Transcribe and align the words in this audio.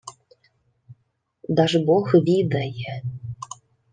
—Дажбог 1.55 2.11
відає... 2.13 3.01